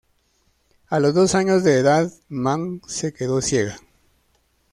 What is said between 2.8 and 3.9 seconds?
se quedó ciega.